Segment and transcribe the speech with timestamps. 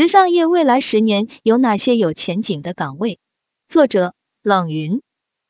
[0.00, 3.18] 时尚业未来十年有哪些有前景的岗位？
[3.68, 5.02] 作者冷云。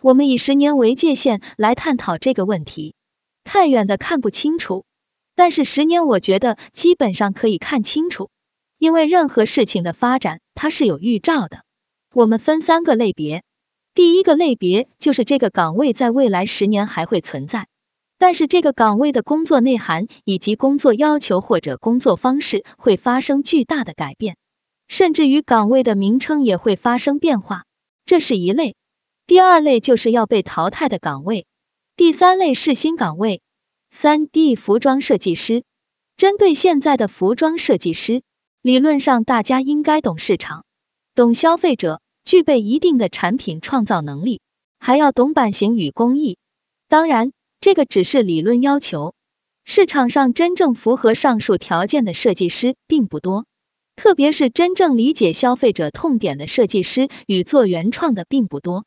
[0.03, 2.97] 我们以十年为界限来探讨这个问题，
[3.45, 4.85] 太远的看不清楚，
[5.37, 8.29] 但是十年我觉得基本上可以看清楚，
[8.77, 11.63] 因为任何事情的发展它是有预兆的。
[12.13, 13.45] 我们分三个类别，
[13.95, 17.69] 第一个类别就是这个岗位在未来十年还会存在。
[18.19, 24.37] 但是这个岗位的工作内涵以及工作要求或者工作方式会发生巨大的改变，
[24.91, 27.65] 甚至于岗位的名称也会发生变化，
[28.07, 28.75] 这是一类。
[29.29, 31.47] 第二类就是要被淘汰的岗位，
[31.95, 33.41] 第三类是新岗位。
[33.91, 35.63] 三 D 服装设计师，
[36.17, 38.23] 针对现在的服装设计师，
[38.63, 40.65] 理论上大家应该懂市场，
[41.15, 44.41] 懂消费者，具备一定的产品创造能力，
[44.81, 46.37] 还要懂版型与工艺。
[46.89, 47.33] 当然。
[47.63, 49.13] 这个只是理论要求，
[49.67, 53.45] 市场上真正符合上述条件的设计师并不多，
[54.03, 58.87] 特别是真正理解消费者痛点的设计师与做原创的并不多。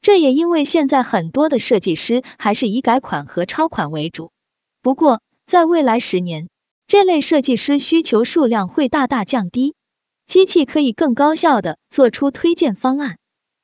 [0.00, 4.32] 这也因为现在很多的设计师还是以改款和抄款为主。
[4.80, 6.48] 不过，在未来十年，
[6.86, 9.74] 这类设计师需求数量会大大降低，
[10.24, 13.18] 机器可以更高效的做出推荐方案。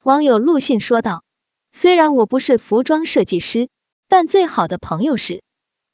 [0.05, 1.25] 网友陆信说道
[1.73, 3.71] ：“虽然我不是服装设计师。”
[4.07, 5.43] 但最好的朋友是，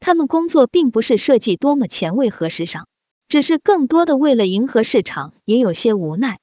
[0.01, 2.89] 他们工作并不是设计多么前卫和时尚，
[3.29, 6.39] 只是更多的为了迎合市场，也有些无奈。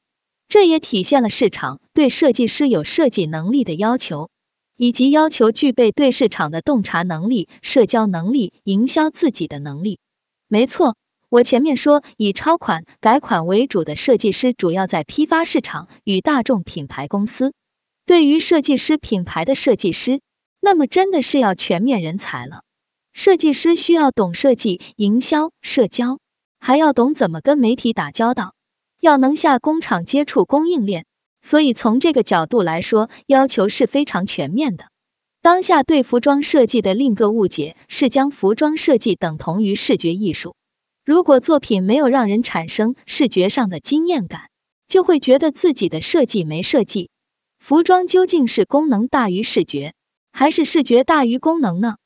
[0.47, 4.29] 这也体现了市场对设计师有设计能力的要求，
[4.77, 9.99] 以及要求具备对市场的洞察能力、社交能力、营销自己的能力。
[10.47, 10.95] 没错，
[11.29, 17.53] 我前面说以抄款、改款为主的设计师，主要在批发市场与大众品牌公司。
[18.05, 20.21] 对于设计师品牌的设计师。
[20.65, 22.61] 那么真的是要全面人才了。
[23.11, 26.19] 设计师需要懂设计、营销、社交，
[26.65, 28.55] 还要懂怎么跟媒体打交道，
[29.01, 31.05] 要能下工厂接触供应链。
[31.41, 34.85] 所以从这个角度来说，要求是非常全面的。
[35.41, 40.55] 当下对服装设计的另个误解是将服装设计等同于视觉艺术。
[41.03, 44.49] 如果作品没有让人产生视觉上的惊艳感，
[44.87, 47.09] 就会觉得自己的设计没设计。
[47.59, 49.93] 服装究竟是功能大于视觉？
[50.31, 51.97] 还是视觉大于功能呢？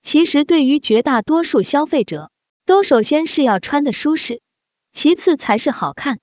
[0.00, 2.30] 其实对于绝大多数消费者，
[2.66, 4.42] 都首先是要穿的舒适，
[4.92, 6.18] 其次才是好看。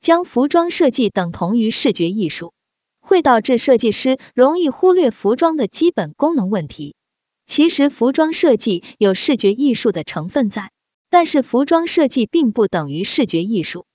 [0.00, 2.52] 将服装设计等同于视觉艺术，
[3.00, 6.94] 会导致设计师容易忽略服装的基本功能问题。
[7.46, 10.72] 其实服装设计有视觉艺术的成分在，
[11.08, 13.86] 但是服装设计并不等于视觉艺术。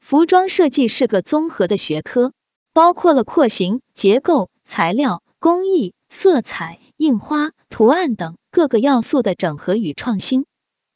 [0.00, 2.32] 服装设计是个综合的学科，
[2.72, 5.92] 包括了廓形、结构、材料、工艺。
[6.10, 10.46] 色彩、印花、图案等各个要素的整合与创新，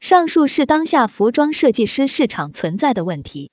[0.02, 3.52] 上述是当下服装设计师市场存在的问题。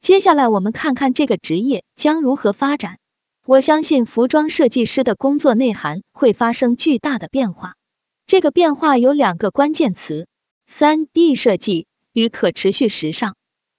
[0.00, 2.96] 接下来我们看看这个职业将如何发展。
[3.44, 7.74] 我相信服装设计师的工作内涵会发生巨大的变化。
[8.26, 10.26] 这个变化有两个关键词：
[10.66, 13.36] 三 D 设计与可持续时尚。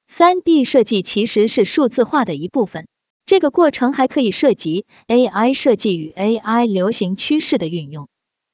[0.07, 2.87] 三 D 设计其实是数字化的一部分。
[3.25, 8.09] 这个过程还可以涉及 AI 设计与 AI 流行趋势的运用，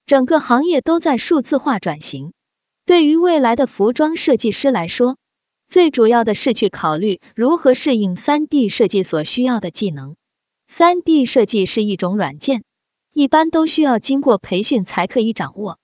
[0.06, 2.32] 整个行业都在数字化转型。
[2.88, 5.18] 对于未来的服装设计师来说，
[5.68, 10.16] 最主要的是去考虑如何适应 3D 设计所需要的技能。
[10.72, 12.64] 3D 设计是一种软件，
[13.14, 15.80] 一般都需要经过培训才可以掌握。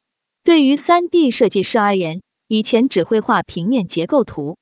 [0.45, 4.55] 对于 3D 设计师而言，以前只会画平面结构图，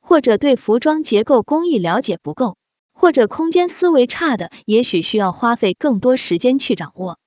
[0.00, 2.56] 或者对服装结构工艺了解不够。
[2.92, 7.18] 或者空间思维差的，也许需要花费更多时间去掌握。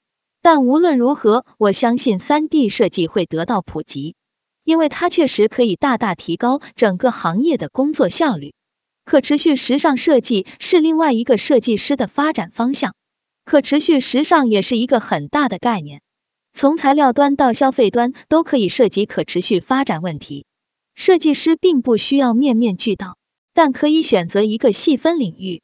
[0.42, 4.16] 但无论如何，我相信三 D 设计会得到普及，
[4.72, 8.54] 因为它确实可以大大提高整个行业的工作效率。
[9.04, 12.96] 可持续时尚设计是另外一个设计师的发展方向。
[13.44, 16.02] 可持续时尚也是一个很大的概念，
[16.54, 20.46] 从材料端到消费端都可以涉及可持续发展问题。
[20.96, 23.18] 设计师并不需要面面俱到。
[23.54, 25.62] 但可以选择一个细分领域，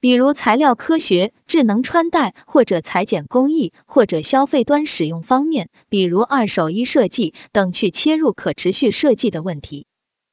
[0.00, 9.86] 比如材料科学、智能穿戴，或者裁剪工艺，或者消费端使用方面，比如二手衣设计等，去切入可持续设计的问题。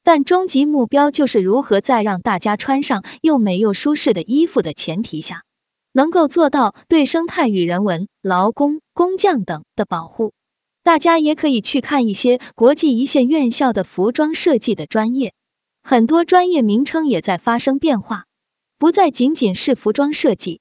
[0.03, 5.41] 但终极目标就是如何在让大家穿上又美又舒适的衣服的前提下，
[5.93, 10.33] 能够做到对生态与人文、劳工、工匠等的保护。
[10.83, 15.33] 大家也可以去看一些国际一线院校的服装设计的专业。
[15.81, 18.25] 很多专业名称也在发生变化，
[18.77, 20.59] 不再仅仅是服装设计，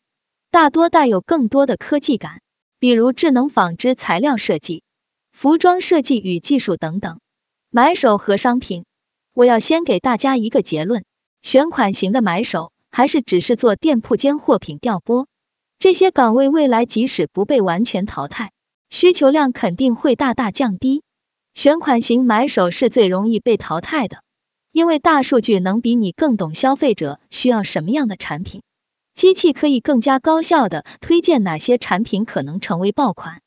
[0.52, 2.40] 大多带有更多的科技感，
[2.78, 4.84] 比如智能纺织材料设计、
[5.32, 7.18] 服装设计与技术等等。
[7.70, 8.84] 买手和商品，
[9.32, 11.04] 我要先给大家一个结论：
[11.42, 15.26] 选款型的买手还是只是做店铺间货品调拨？
[15.80, 18.52] 这些岗位未来即使不被完全淘汰，
[18.90, 21.02] 需求量肯定会大大降低。
[21.52, 24.22] 选款型买手是最容易被淘汰的，
[24.74, 28.60] 因为大数据能比你更懂消费者需要什么样的产品，
[29.14, 33.40] 机器可以更加高效的推荐哪些产品可能成为爆款。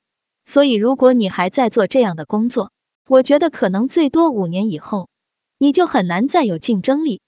[0.46, 2.72] 所以，如果你还在做这样的工作，
[3.10, 5.10] 我觉得可能最多五年以后，
[5.58, 7.20] 你就很难再有竞争力。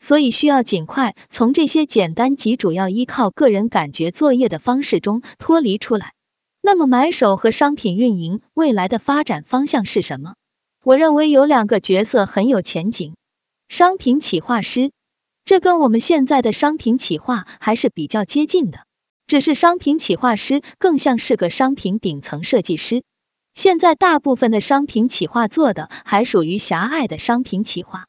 [0.00, 6.14] 所以需要尽快从这些简单及主要依靠个人感觉作业的方式中脱离出来。
[6.60, 10.34] 那么买手和商品运营未来的发展方向是什么？
[10.82, 13.14] 我认为有两个角色很有前景。
[13.76, 14.92] 商品企划师，
[15.44, 18.86] 这跟我们现在的商品企划还是比较接近的，
[19.26, 23.02] 只是商品企划师更像是个商品顶层设计师。
[23.52, 28.06] 现在大部分的商品企划做的还属于狭隘的商品企划。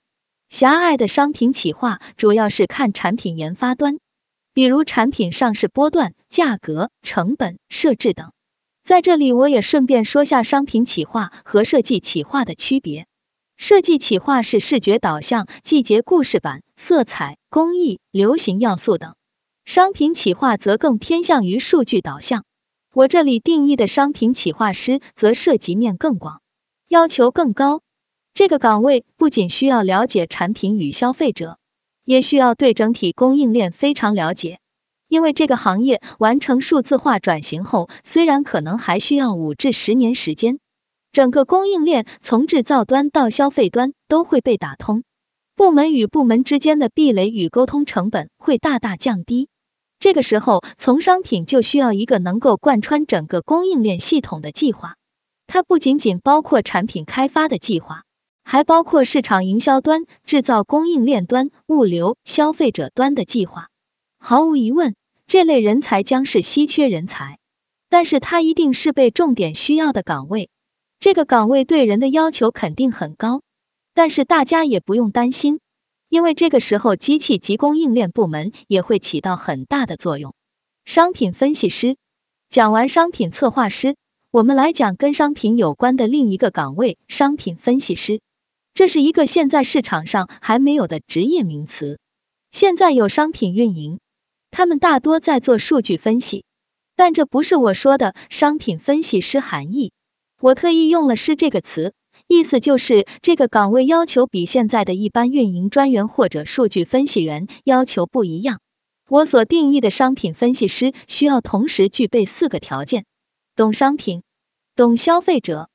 [0.50, 3.98] 狭隘的商品企划主要是看产品研发端，
[4.54, 8.34] 比如产品上市波段、价格、成本设置等。
[8.84, 13.08] 在这里，我也顺便说下商品企划和设计企划的区别。
[13.68, 19.14] 设计企划是视觉导向、季节故事版、色彩、工艺、流行要素等；
[19.66, 22.44] 商品企划则更偏向于数据导向。
[22.94, 26.44] 我这里定义的商品企划师则涉及面更广，
[26.88, 27.82] 要求更高。
[28.36, 31.58] 这个岗位不仅需要了解产品与消费者，
[32.04, 34.60] 也需要对整体供应链非常了解。
[35.08, 40.60] 因为这个行业完成数字化转型后，虽然可能还需要五至十年时间，
[41.16, 45.04] 整个供应链从制造端到消费端都会被打通，
[45.56, 49.48] 部门与部门之间的壁垒与沟通成本会大大降低。
[49.98, 54.98] 这个时候，从商品就需要一个能够贯穿整个供应链系统的计划，
[55.48, 58.04] 它不仅仅包括产品开发的计划。
[58.44, 63.70] 还包括市场营销端、制造供应链端、物流、消费者端的计划。
[64.20, 64.96] 毫无疑问，
[65.28, 67.40] 这类人才将是稀缺人才，
[67.90, 70.50] 但是他一定是被重点需要的岗位。
[71.06, 73.44] 这个岗位对人的要求肯定很高，
[73.94, 75.60] 但是大家也不用担心，
[76.10, 80.34] 因为这个时候机器及供应链部门也会起到很大的作用。
[80.84, 81.96] 商品分析师，
[82.50, 83.98] 讲完商品策划师，
[84.32, 88.20] 我们来讲跟商品有关的另一个岗位——商品分析师。
[88.74, 92.00] 这是一个现在市场上还没有的职业名词。
[92.50, 94.00] 现在有商品运营，
[94.50, 96.46] 他们大多在做数据分析，
[96.96, 99.92] 但这不是我说的商品分析师含义。
[100.42, 101.94] 我特意用了“师”这个词，
[102.28, 108.60] 意思就是这个岗位要求比现在的一般运营专员或者数据分析员要求不一样。
[109.08, 113.06] 我所定义的商品分析师需要同时具备四个条件：
[113.56, 114.24] 懂商品，
[114.76, 115.70] 懂消费者。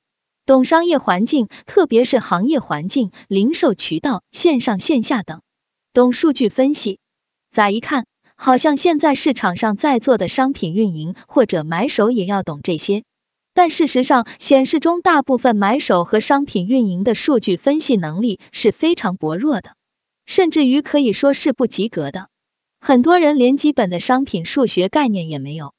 [0.47, 5.43] 懂商业环境，特别是行业环境、零售渠道、线上线下等；
[5.93, 6.99] 懂数据分析。
[7.53, 13.05] 咋一看，好像现在市场上在做的商品运营或者买手也要懂这些，
[13.53, 19.77] 但事实上显示中，大部分买手和商品运营的数据分析能力是非常薄弱的，
[20.27, 22.29] 甚至于可以说是不及格的。
[22.81, 25.75] 很多人连基本的商品数学概念也没有，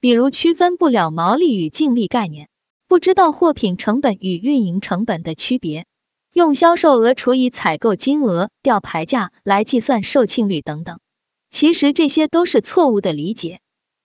[0.00, 2.48] 比如区分不了毛利与净利概念。
[2.88, 5.86] 不知道货品成本与运营成本的区别，
[6.32, 11.00] 用销售额除以采购金额吊牌价来计算售罄率等等，
[11.50, 13.58] 其实这些都是错误的理解。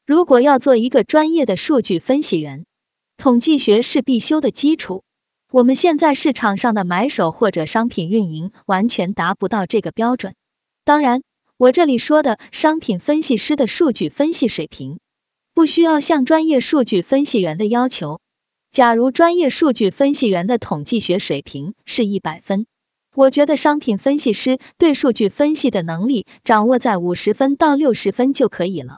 [0.08, 2.66] 如果要做一个专业的数据分析员，
[3.22, 5.04] 统计学是必修的基础。
[5.52, 10.34] 我们现在市场上的买手或者商品运营完全达不到这个标准。
[10.86, 11.22] 当然，
[11.56, 14.98] 我这里说的商品分析师的数据分析水平，
[15.54, 18.22] 不需要像专业数据分析员的要求。
[18.72, 22.66] 假如专业数据分析员的统计学水平是一百分，
[23.14, 28.98] 我觉得商品分析师对数据分析的能力掌握在五十分到六十分就可以了。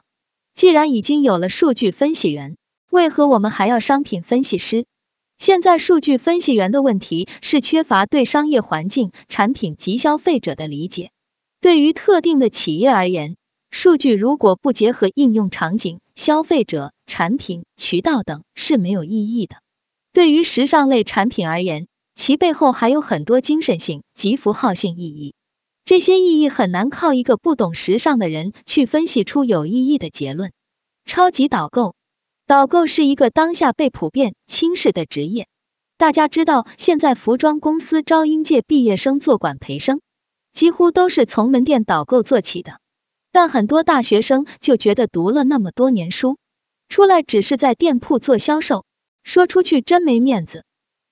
[0.54, 2.56] 既然已经有了数据分析员，
[2.94, 4.86] 为何我们还要商品分析师？
[5.36, 11.10] 现在数据分析员的问题是缺乏对商业环境、产品及消费者的理解。
[11.60, 13.34] 对于特定的企业而言，
[13.72, 19.56] 数据如果不结合应用场景、消费者、产品、渠道等，是没有意义的。
[20.12, 25.34] 对于时尚类产品而言，其背后还有很多精神性及符号性意义，
[25.84, 30.52] 这些意义很难靠一个不懂时尚的人去分析出有意义的结论。
[31.04, 31.96] 超级导购，
[32.46, 35.48] 导购是一个当下被普遍轻视的职业。
[35.96, 40.02] 大家知道，现在服装公司招应届毕业生做管培生，
[40.52, 42.80] 几乎都是从门店导购做起的。
[43.32, 46.36] 但很多大学生就觉得读了那么多年书，
[46.90, 48.84] 出来只是在店铺做销售。
[49.22, 50.66] 说出去真没面子，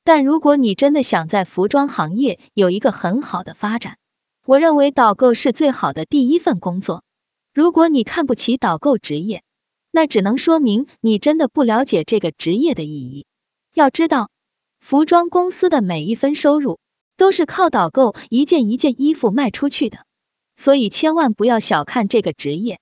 [0.04, 3.96] 但如果你真的想在服装行业有一个很好的发展，
[4.44, 7.04] 我认为导购是最好的第一份工作。
[7.54, 9.42] 如果你看不起导购职业，
[9.92, 13.26] 那只能说明你真的不了解这个职业的意义。
[13.74, 14.30] 要知道，
[14.80, 16.80] 服装公司的每一分收入
[17.16, 19.98] 都是靠导购一件一件衣服卖出去的，
[20.56, 22.80] 所以千万不要小看这个职业。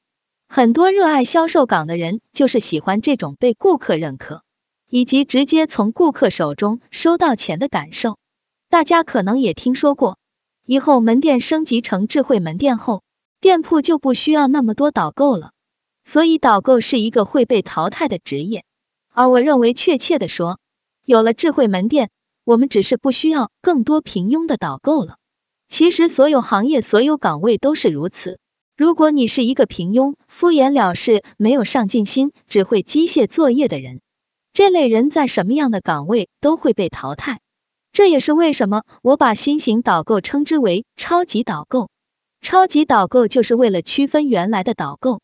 [0.48, 4.42] 很多热爱销售岗的人就是喜欢这种被顾客认可，
[4.88, 8.18] 以及直接从顾客手中收到钱的感受。
[8.68, 10.18] 大家可能也听说过，
[10.64, 13.02] 以后门店升级成智慧门店后，
[13.40, 15.52] 店铺就不需要那么多导购了。
[16.10, 18.64] 所以导购是一个会被淘汰的职业。
[19.14, 20.58] 而我认为，确切的说，
[21.04, 22.10] 有了智慧门店，
[22.42, 25.18] 我们只是不需要更多平庸的导购了。
[25.68, 28.40] 其实，所有行业、所有岗位都是如此。
[28.76, 34.00] 如果你是一个平庸、敷衍了事、没有上进心、只会机械作业的人，
[34.52, 37.38] 这类人在什么样的岗位都会被淘汰。
[37.92, 41.88] 这也是为什么我把新型导购称之为超级导购。
[42.40, 45.20] 超级导购就是为了区分原来的导购。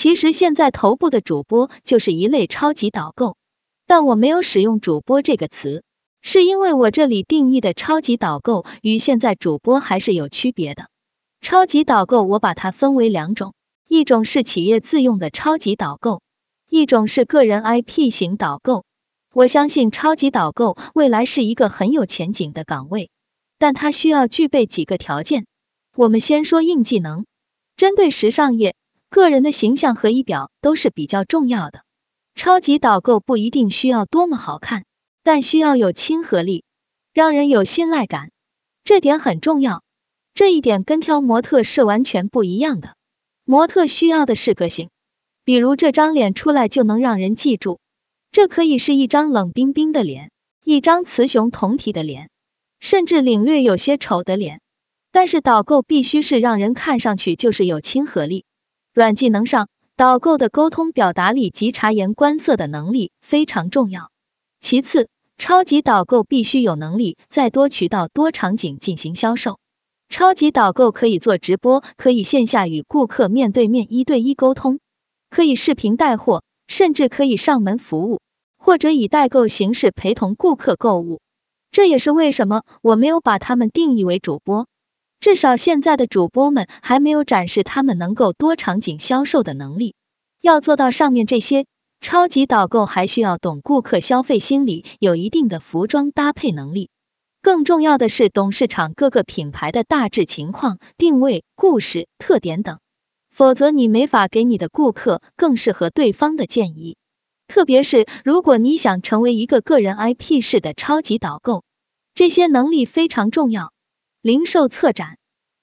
[0.00, 3.36] 其实现在头部的主播就是一类超级导购，
[3.86, 5.84] 但我没有使用主播这个词，
[6.22, 10.88] 是因为我这里定义的超级导购与现在主播还是有区别的。
[11.42, 13.52] 超级导购，我把它分为两种，
[13.88, 16.22] 一种是企业自用的超级导购，
[16.70, 18.86] 一种是个人 IP 型导购。
[19.34, 23.10] 我相信超级导购未来是一个很有前景的岗位，
[23.58, 25.44] 但它需要具备几个条件。
[25.94, 27.26] 我们先说硬技能，
[27.76, 28.76] 针对时尚业，
[29.10, 31.82] 个人的形象和仪表都是比较重要的。
[32.36, 34.84] 超级导购不一定需要多么好看，
[35.24, 36.62] 但需要有亲和力，
[37.12, 38.30] 让人有信赖感，
[38.84, 39.82] 这点很重要。
[40.32, 42.94] 这一点跟挑模特是完全不一样的。
[43.44, 44.90] 模特需要的是个性，
[45.44, 47.80] 比如这张脸出来就能让人记住。
[48.30, 50.30] 这可以是一张冷冰冰的脸，
[50.64, 52.30] 一张雌雄同体的脸，
[52.78, 54.60] 甚至领略有些丑的脸。
[55.10, 58.44] 但是导购必须是让人看上去就是有亲和力。
[58.92, 64.10] 软技能上，导购的沟通表达力及察言观色的能力非常重要。
[64.58, 69.60] 其次，超级导购必须有能力在多渠道、多场景进行销售。
[70.08, 74.80] 超级导购可以做直播，可以线下与顾客面对面一对一沟通，
[75.30, 78.20] 可以视频带货，甚至可以上门服务，
[78.58, 81.20] 或者以代购形式陪同顾客购物。
[81.70, 84.66] 这也是为什么我没有把他们定义为主播，
[85.20, 89.94] 至少现在的主播们还没有展示他们能够多场景销售的能力。
[90.40, 91.66] 要做到上面这些，
[92.00, 96.88] 超级导购还需要懂顾客消费心理，有一定的服装搭配能力。
[97.42, 102.78] 更重要的是，懂市场各个品牌的大致情况、定位、故事、特点等，
[103.30, 106.96] 否则你没法给你的顾客更适合对方的建议。
[107.46, 111.62] 特别是如果你想成为一个个人 IP 式的超级导购，
[112.14, 113.72] 这些能力非常重要。
[114.22, 115.16] 零售策展，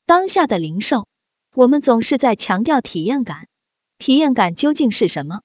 [0.08, 1.08] 当下的零售，
[1.54, 3.48] 我们总是在强调体验感，
[4.00, 5.42] 体验感究竟是什么？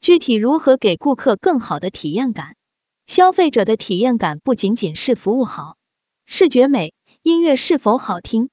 [0.00, 2.56] 具体如何给顾客更好的体验感？
[3.06, 5.76] 消费者的体验感不仅仅是服务好、
[6.24, 8.48] 视觉美、音乐是否好听，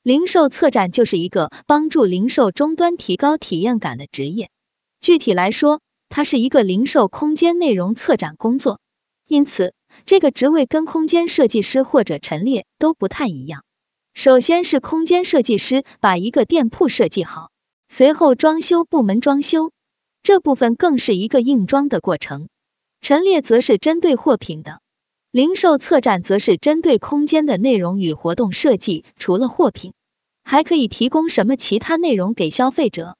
[0.00, 4.48] 零售策展就是一个帮助零售终端提高体验感的职业。
[5.00, 8.78] 具体来说，它是一个零售空间内容策展工作，
[9.26, 9.74] 因此
[10.04, 13.64] 这个职位跟空间设计师或者陈列都不太一样。
[14.12, 17.50] 首先是空间设计师把一个店铺设计好，
[17.88, 19.72] 随后装修部门装修，
[20.22, 22.48] 这部分更是一个硬装的过程。
[23.00, 24.80] 陈列则是针对货品的，
[25.30, 29.04] 零售策展则是针对空间的内容与活动设计。
[29.18, 29.92] 除了货品，
[30.42, 33.16] 还可以提供什么其他内容给消费者？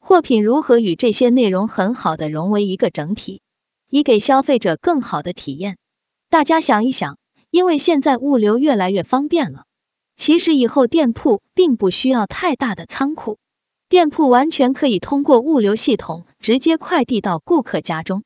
[0.00, 3.40] 货品如何与这些内容很好的融为一个整体，
[3.88, 5.78] 以给消费者更好的体验？
[6.30, 7.18] 大家想一想，
[7.50, 9.64] 因为现在物流越来越方便了，
[10.14, 13.38] 其实以后店铺并不需要太大的仓库，
[13.88, 18.22] 店铺完全可以通过物流系统直接快递到顾客家中。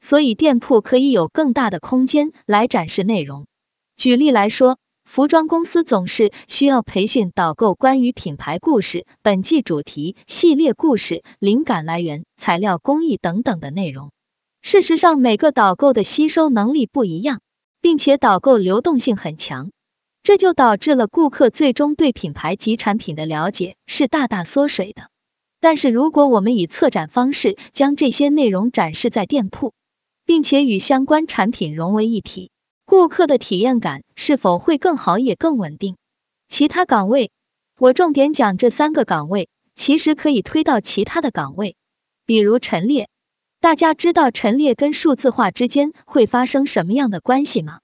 [0.00, 3.46] 所以店铺可以有更大的空间来展示内容。
[3.96, 14.10] 举例来说，服装公司总是需要培训导购关于品牌故事、本季主题、系列故事、灵感来源、材料工艺等等的内容。
[14.60, 17.40] 事实上，每个导购的吸收能力不一样，
[17.86, 19.70] 并且导购流动性很强，
[20.24, 25.08] 这就导致了顾客最终对品牌及产品的了解是大大缩水的。
[25.60, 29.72] 但是，如果我们以策展方式将这些内容展示在店铺，
[30.24, 32.50] 并且与相关产品融为一体，
[32.86, 35.94] 顾客的体验感是否会更好也更稳定？
[36.48, 37.30] 其他岗位，
[37.78, 41.76] 我重点讲这三个岗位，其实可以推到其他的岗位，
[42.24, 43.08] 比如陈列。
[43.60, 47.80] 大家知道陈列跟数字化之间会发生什么样的关系吗？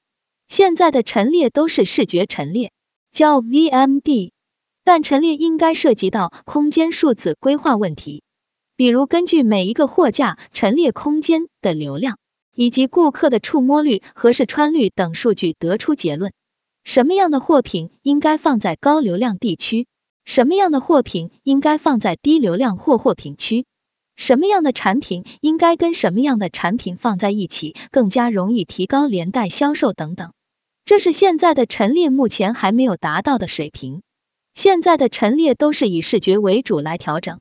[0.47, 2.73] 现在的陈列都是视觉陈列，
[3.11, 4.31] 叫 VMD。
[4.85, 8.25] 但陈列应该涉及到空间数字规划问题，
[8.77, 12.19] 比如根据每一个货架陈列空间的流量，
[12.53, 16.33] 以及顾客的触摸率和试穿率等数据得出结论，
[16.83, 19.87] 什么样的货品应该放在高流量地区，
[20.25, 23.65] 什么样的货品应该放在低流量或货品区。
[24.23, 30.33] 什么样的产品应该跟什么样的产品放在一起，更加容易提高连带销售等等，
[30.85, 34.03] 这是现在的陈列目前还没有达到的水平。
[34.55, 37.41] 现在的陈列都是以视觉为主来调整，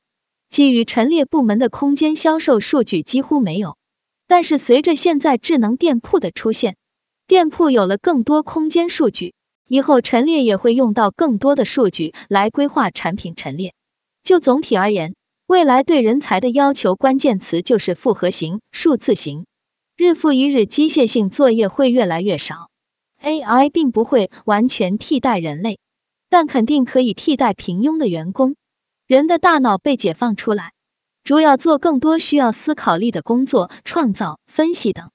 [0.50, 3.78] 基于陈列部门的空间销售数据几乎没有。
[4.26, 6.78] 但是随着现在智能店铺的出现，
[7.28, 9.36] 店铺有了更多空间数据，
[9.68, 13.76] 以后陈列也会用到更多的数据来规划产品陈列。
[14.24, 15.14] 就总体而言。
[15.52, 19.46] 未来对人才的要求，关键词就是复合型、数字型。
[19.98, 22.70] 日复一日，机械性作业会越来越少。
[23.22, 25.78] AI 并不会完全替代人类，
[26.30, 28.56] 但肯定可以替代平庸的员工。
[29.06, 30.72] 人的大脑被解放出来，
[31.26, 35.12] 主要做更多需要思考力的工作，创造、分析等。